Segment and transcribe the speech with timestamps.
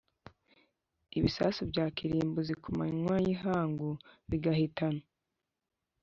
[1.17, 3.89] ibisasu bya kirimbuzi ku manywa y'ihangu
[4.29, 5.03] bigahitana